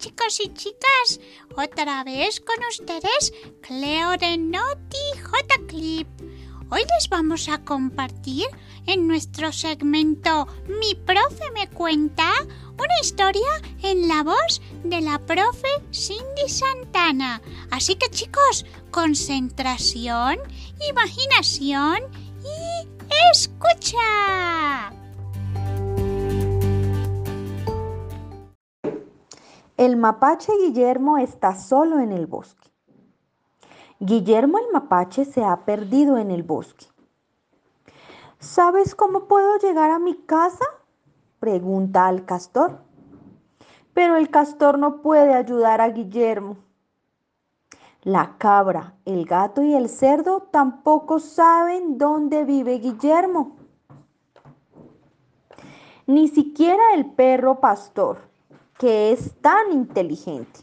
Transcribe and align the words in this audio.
chicos 0.00 0.40
y 0.40 0.48
chicas, 0.54 1.20
otra 1.54 2.02
vez 2.04 2.40
con 2.40 2.56
ustedes 2.70 3.34
Cleo 3.60 4.16
de 4.16 4.38
Noti 4.38 4.96
J 5.22 5.66
Clip. 5.68 6.08
Hoy 6.70 6.80
les 6.80 7.08
vamos 7.10 7.50
a 7.50 7.62
compartir 7.62 8.46
en 8.86 9.06
nuestro 9.06 9.52
segmento 9.52 10.48
Mi 10.66 10.94
profe 10.94 11.50
me 11.52 11.68
cuenta 11.68 12.32
una 12.72 13.00
historia 13.02 13.60
en 13.82 14.08
la 14.08 14.22
voz 14.22 14.62
de 14.84 15.02
la 15.02 15.18
profe 15.18 15.68
Cindy 15.92 16.48
Santana. 16.48 17.42
Así 17.70 17.96
que 17.96 18.08
chicos, 18.08 18.64
concentración, 18.90 20.38
imaginación 20.88 22.00
y 22.42 22.88
escucha. 23.30 24.99
El 29.80 29.96
mapache 29.96 30.52
Guillermo 30.58 31.16
está 31.16 31.54
solo 31.54 32.00
en 32.00 32.12
el 32.12 32.26
bosque. 32.26 32.70
Guillermo 33.98 34.58
el 34.58 34.66
mapache 34.74 35.24
se 35.24 35.42
ha 35.42 35.64
perdido 35.64 36.18
en 36.18 36.30
el 36.30 36.42
bosque. 36.42 36.84
¿Sabes 38.38 38.94
cómo 38.94 39.24
puedo 39.24 39.56
llegar 39.56 39.90
a 39.90 39.98
mi 39.98 40.16
casa? 40.16 40.66
pregunta 41.38 42.08
al 42.08 42.26
castor. 42.26 42.82
Pero 43.94 44.16
el 44.16 44.28
castor 44.28 44.78
no 44.78 45.00
puede 45.00 45.32
ayudar 45.32 45.80
a 45.80 45.88
Guillermo. 45.88 46.58
La 48.02 48.36
cabra, 48.36 48.96
el 49.06 49.24
gato 49.24 49.62
y 49.62 49.72
el 49.72 49.88
cerdo 49.88 50.42
tampoco 50.50 51.20
saben 51.20 51.96
dónde 51.96 52.44
vive 52.44 52.80
Guillermo. 52.80 53.56
Ni 56.06 56.28
siquiera 56.28 56.92
el 56.92 57.12
perro 57.12 57.60
pastor 57.60 58.29
que 58.80 59.12
es 59.12 59.34
tan 59.42 59.72
inteligente. 59.72 60.60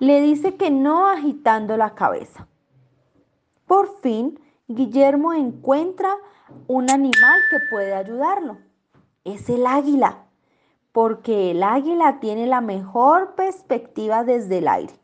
Le 0.00 0.20
dice 0.20 0.56
que 0.56 0.68
no 0.68 1.06
agitando 1.06 1.76
la 1.76 1.94
cabeza. 1.94 2.48
Por 3.66 4.00
fin, 4.00 4.40
Guillermo 4.66 5.32
encuentra 5.32 6.12
un 6.66 6.90
animal 6.90 7.40
que 7.50 7.58
puede 7.70 7.94
ayudarlo. 7.94 8.58
Es 9.22 9.48
el 9.48 9.64
águila, 9.64 10.24
porque 10.90 11.52
el 11.52 11.62
águila 11.62 12.18
tiene 12.18 12.48
la 12.48 12.60
mejor 12.60 13.36
perspectiva 13.36 14.24
desde 14.24 14.58
el 14.58 14.66
aire. 14.66 14.94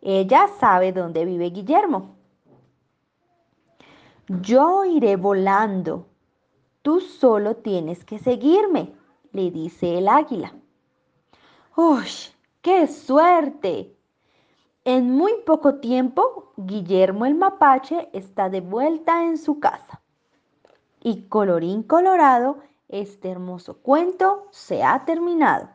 Ella 0.00 0.48
sabe 0.58 0.92
dónde 0.92 1.26
vive 1.26 1.50
Guillermo. 1.50 2.16
Yo 4.40 4.86
iré 4.86 5.16
volando. 5.16 6.06
Tú 6.80 7.00
solo 7.00 7.56
tienes 7.56 8.06
que 8.06 8.18
seguirme, 8.18 8.94
le 9.32 9.50
dice 9.50 9.98
el 9.98 10.08
águila. 10.08 10.54
¡Uy! 11.74 12.06
¡Qué 12.60 12.86
suerte! 12.86 13.96
En 14.84 15.10
muy 15.10 15.32
poco 15.46 15.76
tiempo, 15.76 16.52
Guillermo 16.56 17.24
el 17.24 17.34
mapache 17.34 18.10
está 18.12 18.50
de 18.50 18.60
vuelta 18.60 19.24
en 19.24 19.38
su 19.38 19.58
casa. 19.58 20.02
Y 21.00 21.28
colorín 21.28 21.82
colorado, 21.82 22.58
este 22.88 23.30
hermoso 23.30 23.78
cuento 23.78 24.48
se 24.50 24.82
ha 24.82 25.06
terminado. 25.06 25.70